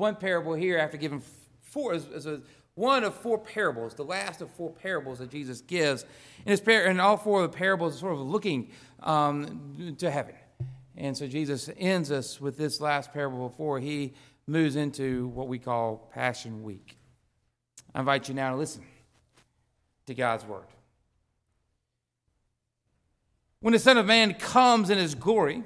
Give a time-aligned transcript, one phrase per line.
[0.00, 1.22] one parable here after giving
[1.62, 2.40] four, as, a,
[2.74, 6.02] one of four parables, the last of four parables that Jesus gives.
[6.38, 8.70] And, his par- and all four of the parables are sort of looking
[9.02, 10.34] um, to heaven.
[10.96, 14.14] And so Jesus ends us with this last parable before he
[14.46, 16.96] moves into what we call Passion Week.
[17.94, 18.82] I invite you now to listen
[20.06, 20.64] to God's word.
[23.60, 25.62] When the Son of Man comes in his glory,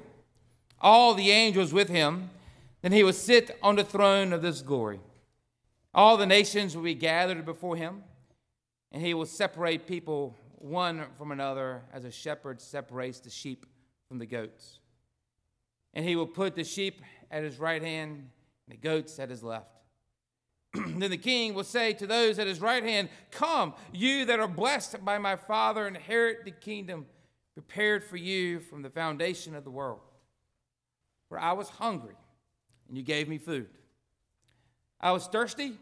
[0.81, 2.29] all the angels with him,
[2.85, 4.99] then he will sit on the throne of this glory.
[5.91, 8.03] All the nations will be gathered before him,
[8.91, 13.65] and he will separate people one from another as a shepherd separates the sheep
[14.07, 14.77] from the goats.
[15.95, 17.01] And he will put the sheep
[17.31, 18.29] at his right hand
[18.67, 19.71] and the goats at his left.
[20.75, 24.47] then the king will say to those at his right hand, Come, you that are
[24.47, 27.07] blessed by my Father, inherit the kingdom
[27.55, 30.01] prepared for you from the foundation of the world.
[31.29, 32.13] For I was hungry,
[32.87, 33.67] and you gave me food.
[34.99, 35.73] I was thirsty,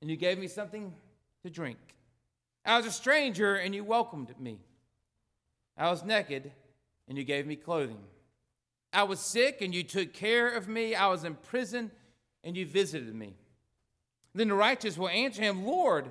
[0.00, 0.92] and you gave me something
[1.42, 1.78] to drink.
[2.64, 4.58] I was a stranger, and you welcomed me.
[5.76, 6.50] I was naked,
[7.08, 8.00] and you gave me clothing.
[8.92, 10.94] I was sick, and you took care of me.
[10.94, 11.90] I was in prison,
[12.42, 13.34] and you visited me.
[14.34, 16.10] Then the righteous will answer him, Lord,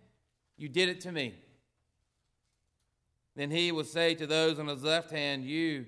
[0.61, 1.33] you did it to me.
[3.35, 5.85] Then he will say to those on his left hand, You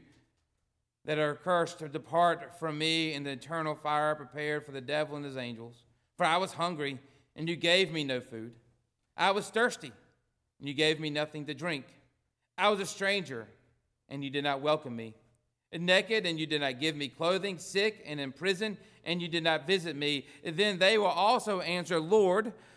[1.05, 5.17] that are cursed, to depart from me in the eternal fire prepared for the devil
[5.17, 5.83] and his angels.
[6.17, 6.99] For I was hungry,
[7.35, 8.53] and you gave me no food.
[9.17, 9.91] I was thirsty,
[10.59, 11.85] and you gave me nothing to drink.
[12.57, 13.47] I was a stranger,
[14.07, 15.13] and you did not welcome me.
[15.77, 17.57] Naked, and you did not give me clothing.
[17.57, 20.27] Sick and in prison, and you did not visit me.
[20.45, 22.53] Then they will also answer, Lord,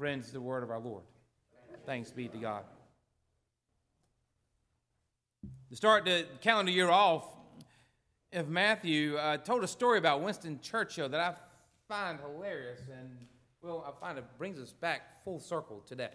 [0.00, 1.02] Friends, the word of our Lord.
[1.84, 2.62] Thanks be to God.
[5.68, 7.26] To start the calendar year off,
[8.32, 11.34] if Matthew uh, told a story about Winston Churchill that I
[11.86, 13.10] find hilarious, and
[13.60, 16.14] well, I find it brings us back full circle today.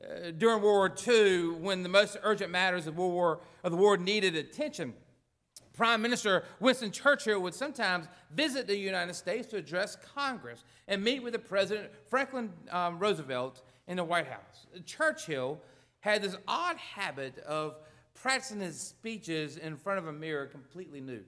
[0.00, 3.96] Uh, during World War II, when the most urgent matters of, War, of the war
[3.96, 4.94] needed attention,
[5.76, 11.22] Prime Minister Winston Churchill would sometimes visit the United States to address Congress and meet
[11.22, 14.66] with the President Franklin um, Roosevelt in the White House.
[14.86, 15.60] Churchill
[16.00, 17.76] had this odd habit of
[18.14, 21.26] practicing his speeches in front of a mirror completely nude.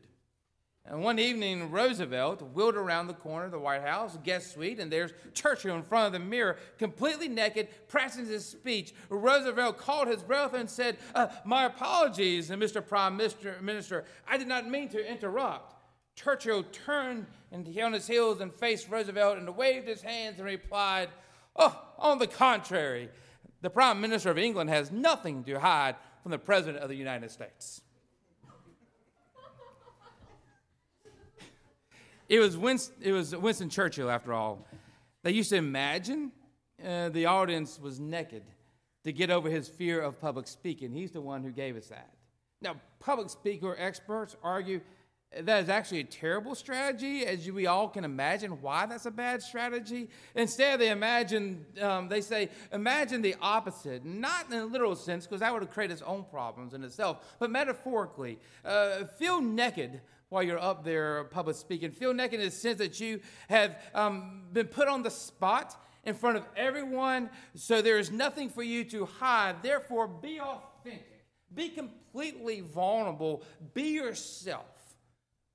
[0.90, 4.90] And one evening, Roosevelt wheeled around the corner of the White House guest suite, and
[4.90, 8.94] there's Churchill in front of the mirror, completely naked, practicing his speech.
[9.10, 12.84] Roosevelt called his brother and said, uh, My apologies, Mr.
[12.86, 14.04] Prime Minister.
[14.26, 15.74] I did not mean to interrupt.
[16.14, 21.10] Churchill turned on his heels and faced Roosevelt and waved his hands and replied,
[21.54, 23.10] Oh, on the contrary,
[23.60, 27.30] the Prime Minister of England has nothing to hide from the President of the United
[27.30, 27.82] States.
[32.28, 34.66] It was Winston, it was Winston Churchill, after all.
[35.22, 36.30] They used to imagine
[36.84, 38.42] uh, the audience was naked
[39.04, 40.92] to get over his fear of public speaking.
[40.92, 42.12] He's the one who gave us that.
[42.60, 44.80] Now, public speaker experts argue
[45.36, 49.42] that is actually a terrible strategy, as we all can imagine why that's a bad
[49.42, 50.08] strategy.
[50.34, 55.40] Instead, they imagine, um, they say, imagine the opposite, not in a literal sense, because
[55.40, 58.38] that would create its own problems in itself, but metaphorically.
[58.64, 61.90] Uh, feel naked while you're up there public speaking.
[61.90, 66.14] Feel naked in the sense that you have um, been put on the spot in
[66.14, 69.62] front of everyone, so there is nothing for you to hide.
[69.62, 73.42] Therefore, be authentic, be completely vulnerable,
[73.74, 74.64] be yourself,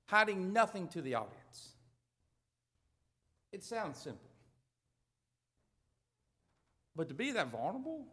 [0.06, 1.74] hiding nothing to the audience.
[3.52, 4.30] It sounds simple.
[6.96, 8.06] But to be that vulnerable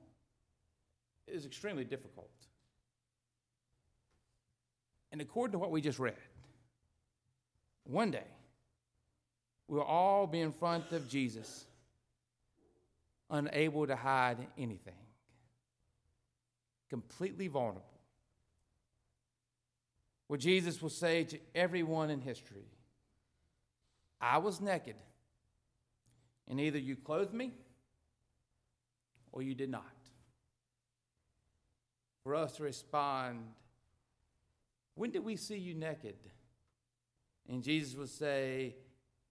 [1.27, 2.31] is extremely difficult.
[5.11, 6.15] And according to what we just read,
[7.83, 8.27] one day
[9.67, 11.65] we'll all be in front of Jesus,
[13.29, 14.93] unable to hide anything,
[16.89, 17.85] completely vulnerable.
[20.27, 22.65] Where Jesus will say to everyone in history,
[24.19, 24.95] I was naked,
[26.47, 27.51] and either you clothed me
[29.31, 29.83] or you did not.
[32.23, 33.39] For us to respond,
[34.95, 36.15] When did we see you naked?
[37.51, 38.75] And Jesus would say,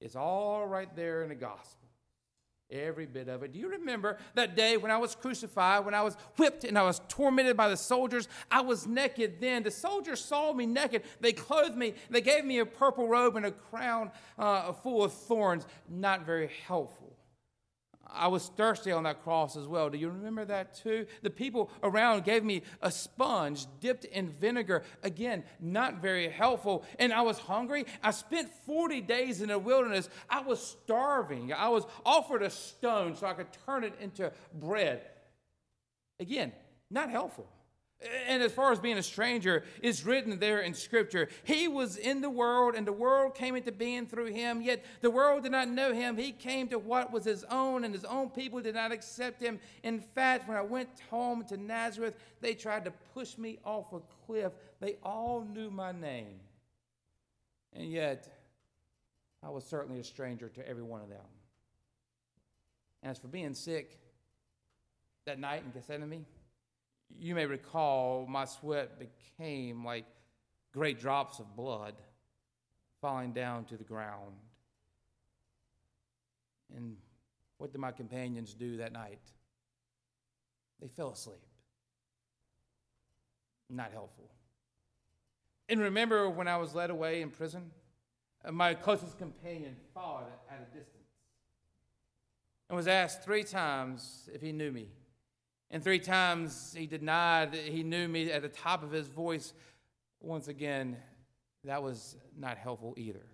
[0.01, 1.89] It's all right there in the gospel.
[2.71, 3.53] Every bit of it.
[3.53, 6.83] Do you remember that day when I was crucified, when I was whipped and I
[6.83, 8.29] was tormented by the soldiers?
[8.49, 9.65] I was naked then.
[9.65, 11.03] The soldiers saw me naked.
[11.21, 11.95] They clothed me.
[12.11, 15.67] They gave me a purple robe and a crown uh, full of thorns.
[15.89, 17.17] Not very helpful.
[18.15, 19.91] I was thirsty on that cross as well.
[19.91, 21.07] Do you remember that too?
[21.23, 24.83] The people around gave me a sponge dipped in vinegar.
[25.03, 26.85] Again, not very helpful.
[26.99, 27.87] And I was hungry.
[28.03, 30.09] I spent 40 days in the wilderness.
[30.29, 31.53] I was starving.
[31.53, 35.03] I was offered a stone so I could turn it into bread.
[36.19, 36.53] Again,
[36.91, 37.47] not helpful.
[38.27, 41.29] And as far as being a stranger, it's written there in Scripture.
[41.45, 45.11] He was in the world, and the world came into being through him, yet the
[45.11, 46.17] world did not know him.
[46.17, 49.61] He came to what was his own, and his own people did not accept him.
[49.83, 54.01] In fact, when I went home to Nazareth, they tried to push me off a
[54.25, 54.53] cliff.
[54.81, 56.41] They all knew my name.
[57.75, 58.29] And yet,
[59.43, 61.19] I was certainly a stranger to every one of them.
[63.03, 63.99] As for being sick
[65.27, 66.25] that night in Gethsemane,
[67.19, 70.07] you may recall my sweat became like
[70.73, 71.95] great drops of blood
[73.01, 74.35] falling down to the ground.
[76.75, 76.97] And
[77.59, 79.21] what did my companions do that night?
[80.81, 81.41] They fell asleep.
[83.69, 84.31] Not helpful.
[85.69, 87.71] And remember when I was led away in prison?
[88.45, 90.97] Uh, my closest companion followed at a distance
[92.69, 94.89] and was asked three times if he knew me.
[95.71, 99.53] And three times he denied that he knew me at the top of his voice.
[100.21, 100.97] Once again,
[101.65, 103.25] that was not helpful either.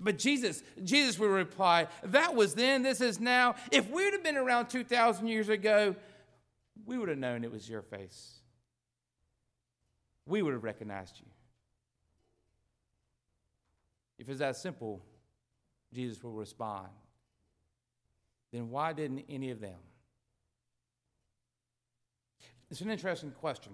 [0.00, 3.54] But Jesus, Jesus would reply, That was then, this is now.
[3.70, 5.94] If we'd have been around 2,000 years ago,
[6.84, 8.40] we would have known it was your face.
[10.26, 11.26] We would have recognized you.
[14.18, 15.02] If it's that simple,
[15.92, 16.88] Jesus will respond.
[18.52, 19.78] Then why didn't any of them?
[22.72, 23.72] It's an interesting question.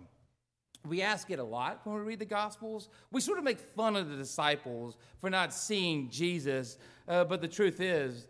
[0.84, 2.88] We ask it a lot when we read the Gospels.
[3.12, 7.46] We sort of make fun of the disciples for not seeing Jesus, uh, but the
[7.46, 8.26] truth is,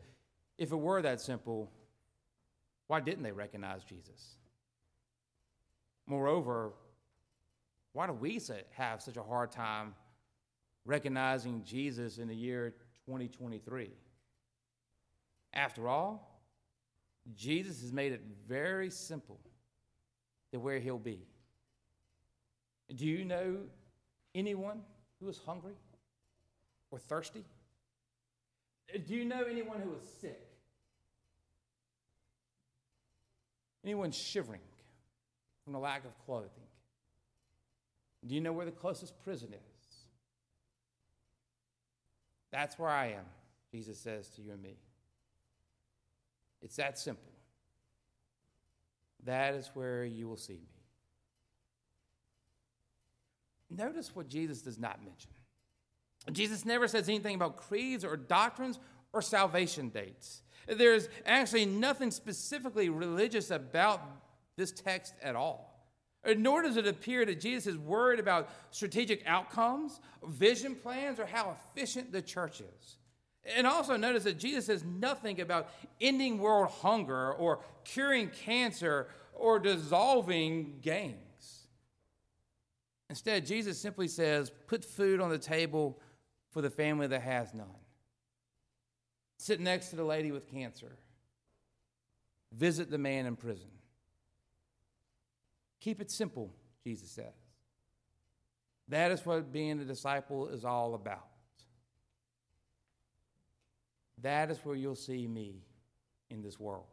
[0.58, 1.72] if it were that simple,
[2.86, 4.36] why didn't they recognize Jesus?
[6.06, 6.72] Moreover,
[7.94, 8.38] why do we
[8.72, 9.94] have such a hard time
[10.84, 12.74] recognizing Jesus in the year
[13.06, 13.88] 2023?
[15.54, 16.42] After all,
[17.34, 19.40] Jesus has made it very simple
[20.52, 21.20] to where he'll be.
[22.94, 23.56] Do you know
[24.34, 24.80] anyone
[25.20, 25.74] who is hungry
[26.90, 27.44] or thirsty?
[29.06, 30.40] Do you know anyone who is sick?
[33.84, 34.60] Anyone shivering
[35.64, 36.50] from the lack of clothing?
[38.26, 39.96] Do you know where the closest prison is?
[42.50, 43.24] That's where I am,
[43.70, 44.76] Jesus says to you and me.
[46.62, 47.32] It's that simple
[49.28, 50.68] that is where you will see me.
[53.70, 55.30] Notice what Jesus does not mention.
[56.32, 58.78] Jesus never says anything about creeds or doctrines
[59.12, 60.42] or salvation dates.
[60.66, 64.02] There's actually nothing specifically religious about
[64.56, 65.68] this text at all.
[66.36, 71.56] Nor does it appear that Jesus is worried about strategic outcomes, vision plans, or how
[71.74, 72.96] efficient the church is.
[73.56, 79.58] And also notice that Jesus says nothing about ending world hunger or curing cancer or
[79.58, 81.66] dissolving gangs.
[83.10, 85.98] Instead, Jesus simply says, put food on the table
[86.50, 87.66] for the family that has none.
[89.38, 90.96] Sit next to the lady with cancer.
[92.52, 93.68] Visit the man in prison.
[95.80, 96.52] Keep it simple,
[96.84, 97.32] Jesus says.
[98.88, 101.26] That is what being a disciple is all about.
[104.22, 105.62] That is where you'll see me
[106.30, 106.86] in this world.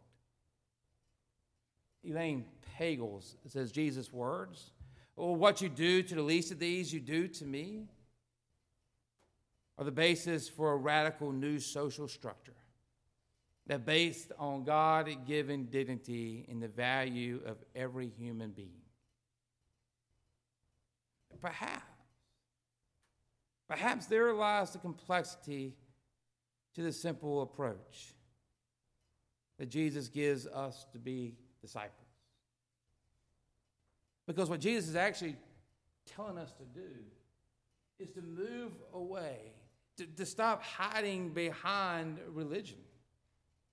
[2.03, 2.46] Elaine
[2.77, 4.72] Pagels says Jesus' words.
[5.15, 7.88] Well, what you do to the least of these, you do to me,
[9.77, 12.53] are the basis for a radical new social structure
[13.67, 18.70] that based on God given dignity and the value of every human being.
[21.41, 21.84] Perhaps,
[23.67, 25.75] perhaps there lies the complexity
[26.75, 28.13] to the simple approach
[29.58, 31.91] that Jesus gives us to be disciples.
[34.27, 35.36] Because what Jesus is actually
[36.05, 36.88] telling us to do
[38.00, 39.38] is to move away,
[39.98, 42.79] to, to stop hiding behind religion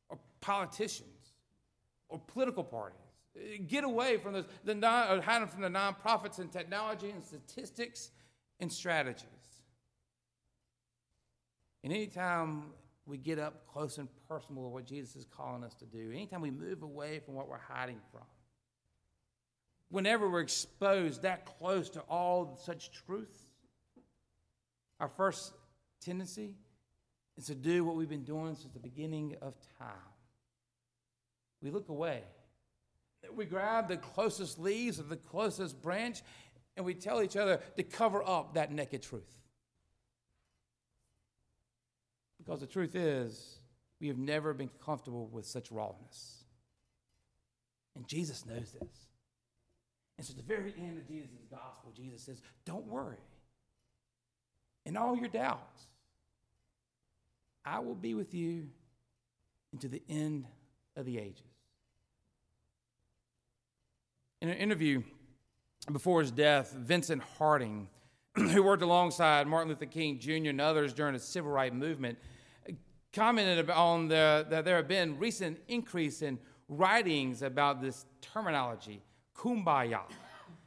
[0.09, 1.32] or politicians
[2.09, 2.99] or political parties.
[3.66, 8.11] Get away from those, the non, hiding from the nonprofits and technology and statistics
[8.61, 9.26] and strategies.
[11.82, 12.64] And anytime
[13.06, 16.40] we get up close and personal with what Jesus is calling us to do, anytime
[16.40, 18.23] we move away from what we're hiding from,
[19.90, 23.50] whenever we're exposed that close to all such truth,
[25.00, 25.52] our first
[26.00, 26.54] tendency
[27.37, 29.88] is to do what we've been doing since the beginning of time.
[31.61, 32.23] We look away.
[33.35, 36.23] We grab the closest leaves of the closest branch
[36.76, 39.41] and we tell each other to cover up that naked truth.
[42.44, 43.58] Because the truth is,
[44.00, 46.44] we have never been comfortable with such rawness.
[47.94, 49.06] And Jesus knows this.
[50.18, 53.16] And so, at the very end of Jesus' gospel, Jesus says, Don't worry.
[54.84, 55.87] In all your doubts,
[57.64, 58.68] I will be with you
[59.72, 60.46] into the end
[60.96, 61.46] of the ages.
[64.40, 65.02] In an interview
[65.90, 67.88] before his death, Vincent Harding,
[68.34, 70.50] who worked alongside Martin Luther King Jr.
[70.50, 72.18] and others during the civil rights movement,
[73.12, 79.02] commented on the, that there have been recent increase in writings about this terminology,
[79.36, 80.00] kumbaya.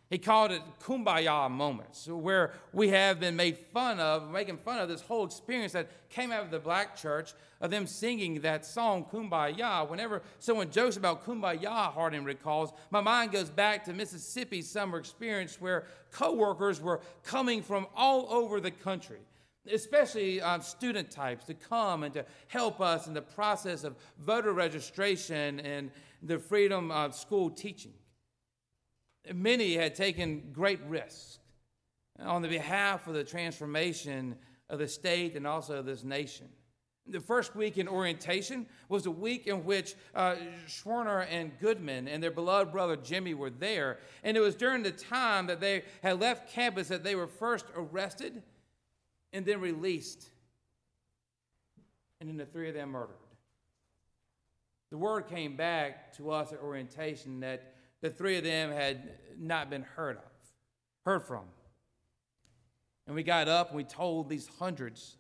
[0.10, 4.88] He called it kumbaya moments, where we have been made fun of, making fun of
[4.88, 9.06] this whole experience that came out of the black church of them singing that song,
[9.12, 9.90] Kumbaya.
[9.90, 15.60] Whenever someone jokes about Kumbaya, Harding recalls, my mind goes back to Mississippi's summer experience
[15.60, 19.20] where coworkers were coming from all over the country
[19.72, 24.54] especially um, student types, to come and to help us in the process of voter
[24.54, 25.90] registration and
[26.22, 27.94] the freedom of school teaching.
[29.34, 31.40] Many had taken great risks
[32.20, 34.36] on the behalf of the transformation
[34.70, 36.48] of the state and also of this nation.
[37.08, 40.36] The first week in orientation was a week in which uh,
[40.68, 44.00] Schwerner and Goodman and their beloved brother Jimmy were there.
[44.24, 47.66] And it was during the time that they had left campus that they were first
[47.76, 48.42] arrested
[49.34, 50.30] and then released.
[52.20, 53.18] And then the three of them murdered.
[54.90, 57.75] The word came back to us at orientation that
[58.06, 60.32] the three of them had not been heard of,
[61.06, 61.46] heard from.
[63.08, 65.18] And we got up and we told these hundreds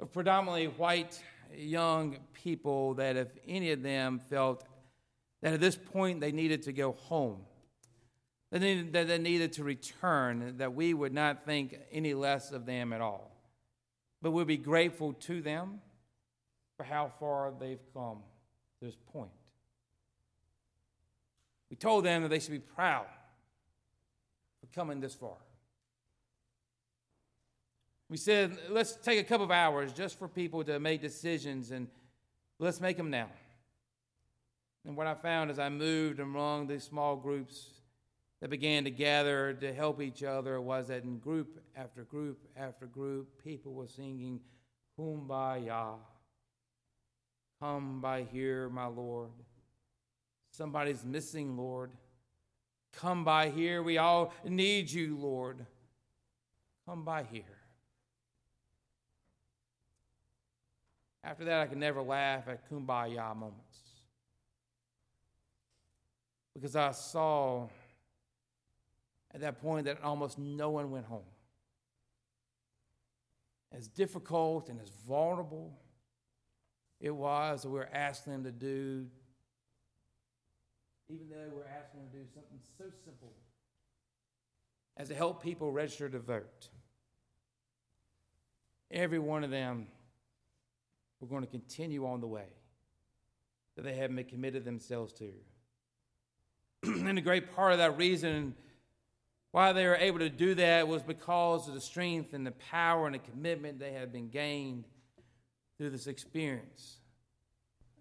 [0.00, 1.22] of predominantly white
[1.56, 4.64] young people that if any of them felt
[5.40, 7.42] that at this point they needed to go home,
[8.50, 12.50] that they, needed, that they needed to return, that we would not think any less
[12.50, 13.30] of them at all.
[14.20, 15.80] But we'd be grateful to them
[16.76, 18.18] for how far they've come
[18.80, 19.30] to this point.
[21.74, 23.06] We told them that they should be proud
[24.60, 25.34] for coming this far.
[28.08, 31.88] We said, let's take a couple of hours just for people to make decisions and
[32.60, 33.26] let's make them now.
[34.86, 37.70] And what I found as I moved among these small groups
[38.40, 42.86] that began to gather to help each other was that in group after group after
[42.86, 44.38] group, people were singing
[44.96, 45.94] Kumbaya.
[47.60, 49.30] Come by here, my Lord.
[50.56, 51.90] Somebody's missing, Lord.
[52.92, 53.82] Come by here.
[53.82, 55.66] We all need you, Lord.
[56.86, 57.42] Come by here.
[61.24, 63.78] After that, I could never laugh at kumbaya moments
[66.54, 67.66] because I saw
[69.34, 71.26] at that point that almost no one went home.
[73.72, 75.76] As difficult and as vulnerable
[77.00, 79.08] it was that we were asking them to do,
[81.08, 83.32] even though we're asking them to do something so simple
[84.96, 86.68] as to help people register to vote.
[88.90, 89.88] Every one of them
[91.20, 92.46] were going to continue on the way
[93.76, 95.32] that they had committed themselves to.
[96.84, 98.54] and a great part of that reason
[99.50, 103.06] why they were able to do that was because of the strength and the power
[103.06, 104.84] and the commitment they had been gained
[105.78, 106.98] through this experience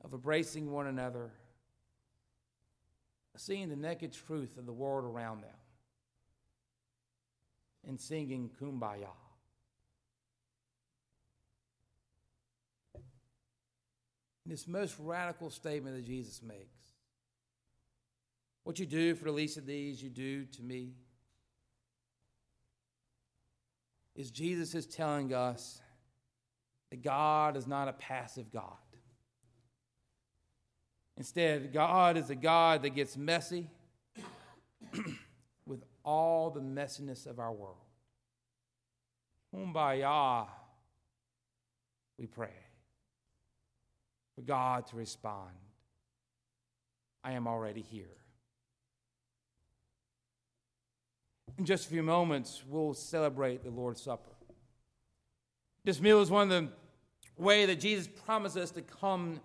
[0.04, 1.32] of embracing one another,
[3.38, 5.50] seeing the naked truth of the world around them,
[7.88, 9.10] and singing Kumbaya.
[14.46, 16.78] this most radical statement that Jesus makes.
[18.64, 20.94] What you do for the least of these, you do to me
[24.16, 25.82] is Jesus is telling us
[26.92, 28.78] that God is not a passive God.
[31.18, 33.70] Instead, God is a God that gets messy
[35.66, 37.78] with all the messiness of our world.
[39.54, 40.48] Kumbaya,
[42.18, 42.50] we pray
[44.36, 45.52] for God to respond.
[47.24, 48.18] I am already here.
[51.58, 54.32] In just a few moments, we'll celebrate the Lord's Supper.
[55.86, 56.70] This meal is one of the
[57.38, 59.40] way that Jesus promised us to come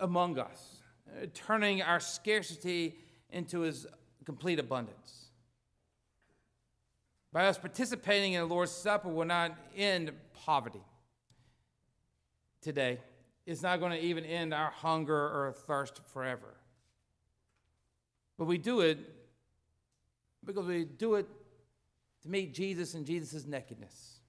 [0.00, 2.96] among us, uh, turning our scarcity
[3.30, 3.86] into his
[4.24, 5.26] complete abundance.
[7.32, 10.82] By us participating in the Lord's Supper will not end poverty
[12.62, 13.00] today.
[13.46, 16.54] It's not going to even end our hunger or thirst forever.
[18.38, 18.98] But we do it
[20.44, 21.28] because we do it
[22.22, 24.20] to meet Jesus and Jesus' nakedness.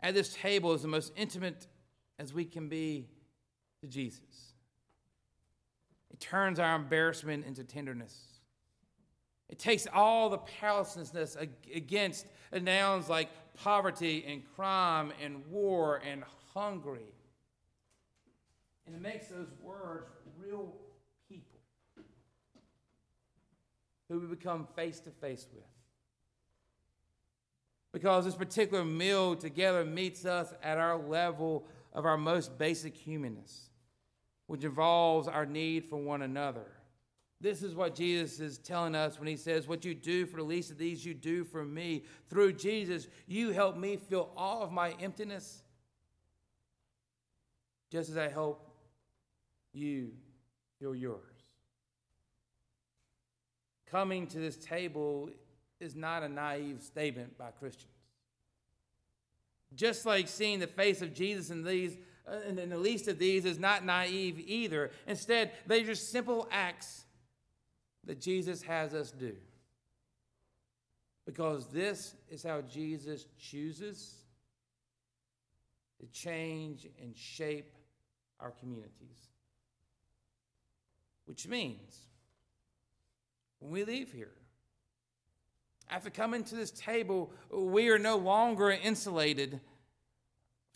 [0.00, 1.66] At this table is the most intimate
[2.18, 3.06] as we can be
[3.80, 4.52] to Jesus.
[6.10, 8.40] It turns our embarrassment into tenderness.
[9.48, 11.36] It takes all the powerlessness
[11.72, 16.22] against nouns like poverty and crime and war and
[16.54, 17.14] hungry.
[18.86, 20.74] And it makes those words real
[21.28, 21.60] people
[24.08, 25.64] who we become face to face with.
[27.92, 31.64] Because this particular meal together meets us at our level
[31.98, 33.70] of our most basic humanness,
[34.46, 36.66] which involves our need for one another.
[37.40, 40.44] This is what Jesus is telling us when he says, What you do for the
[40.44, 42.04] least of these, you do for me.
[42.30, 45.64] Through Jesus, you help me fill all of my emptiness,
[47.90, 48.70] just as I hope
[49.72, 50.12] you
[50.78, 51.18] fill yours.
[53.90, 55.30] Coming to this table
[55.80, 57.97] is not a naive statement by Christians.
[59.74, 61.96] Just like seeing the face of Jesus in these,
[62.26, 64.90] uh, and in the least of these, is not naive either.
[65.06, 67.04] Instead, they're just simple acts
[68.04, 69.36] that Jesus has us do.
[71.26, 74.14] Because this is how Jesus chooses
[76.00, 77.74] to change and shape
[78.40, 79.28] our communities.
[81.26, 82.06] Which means,
[83.58, 84.32] when we leave here,
[85.90, 89.60] after coming to this table, we are no longer insulated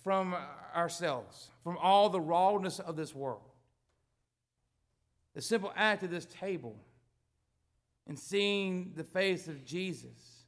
[0.03, 0.35] from
[0.75, 3.43] ourselves, from all the rawness of this world.
[5.35, 6.77] The simple act of this table
[8.07, 10.45] and seeing the face of Jesus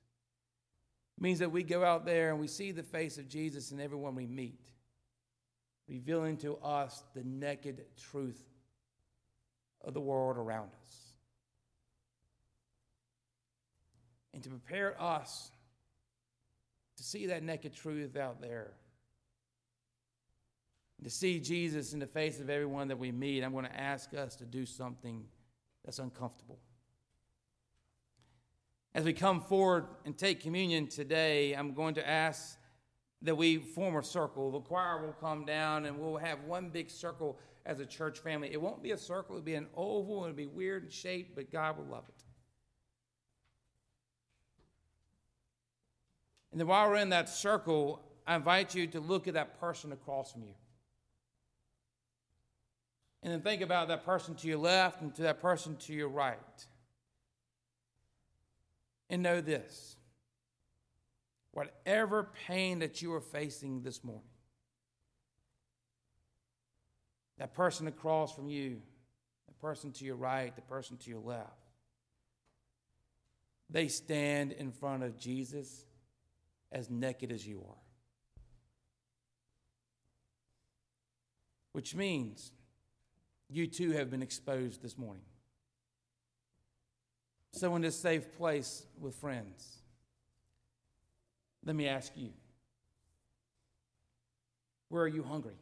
[1.19, 4.15] means that we go out there and we see the face of Jesus in everyone
[4.15, 4.61] we meet,
[5.89, 8.43] revealing to us the naked truth
[9.83, 11.14] of the world around us.
[14.35, 15.51] And to prepare us
[16.97, 18.73] to see that naked truth out there.
[21.03, 24.15] To see Jesus in the face of everyone that we meet, I'm going to ask
[24.15, 25.25] us to do something
[25.85, 26.59] that's uncomfortable.
[28.95, 32.57] As we come forward and take communion today, I'm going to ask
[33.23, 34.51] that we form a circle.
[34.51, 38.51] The choir will come down and we'll have one big circle as a church family.
[38.53, 41.51] It won't be a circle, it'll be an oval, it'll be weird in shape, but
[41.51, 42.24] God will love it.
[46.55, 49.91] And then while we're in that circle, I invite you to look at that person
[49.91, 50.55] across from you.
[53.25, 56.09] And then think about that person to your left and to that person to your
[56.09, 56.39] right.
[59.11, 59.97] And know this
[61.51, 64.23] whatever pain that you are facing this morning,
[67.39, 68.81] that person across from you,
[69.49, 71.67] the person to your right, the person to your left,
[73.69, 75.87] they stand in front of Jesus
[76.73, 77.83] as naked as you are.
[81.73, 82.53] Which means
[83.49, 85.25] you too have been exposed this morning.
[87.53, 89.79] So, in this safe place with friends,
[91.65, 92.31] let me ask you
[94.89, 95.57] where are you hungry?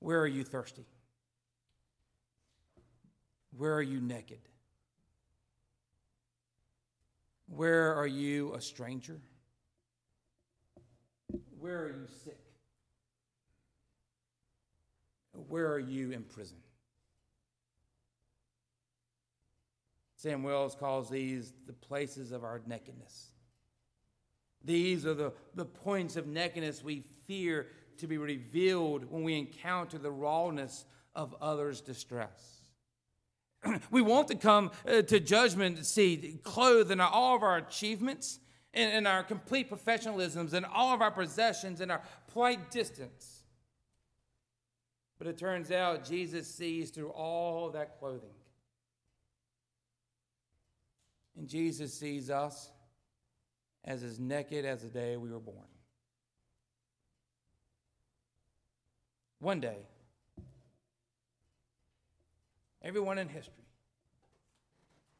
[0.00, 0.84] Where are you thirsty?
[3.56, 4.40] Where are you naked?
[7.48, 9.20] Where are you a stranger?
[11.58, 12.38] Where are you sick?
[15.48, 16.58] Where are you in prison?
[20.16, 23.32] Sam Wells calls these the places of our nakedness.
[24.64, 29.98] These are the, the points of nakedness we fear to be revealed when we encounter
[29.98, 32.55] the rawness of others' distress.
[33.90, 38.40] we want to come uh, to judgment seat clothed in all of our achievements
[38.74, 43.42] and, in our complete professionalisms and all of our possessions and our polite distance.
[45.18, 48.34] But it turns out Jesus sees through all that clothing.
[51.36, 52.70] And Jesus sees us
[53.84, 55.56] as as naked as the day we were born.
[59.38, 59.76] One day,
[62.86, 63.64] everyone in history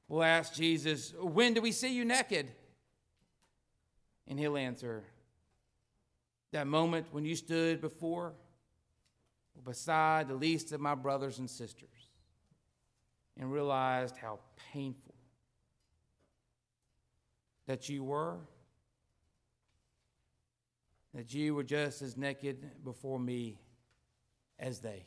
[0.09, 2.49] will ask Jesus, When do we see you naked?
[4.29, 5.03] And he'll answer,
[6.53, 8.35] That moment when you stood before
[9.65, 12.11] beside the least of my brothers and sisters
[13.37, 14.39] and realized how
[14.73, 15.15] painful
[17.67, 18.37] that you were,
[21.15, 23.59] that you were just as naked before me
[24.61, 25.07] as they.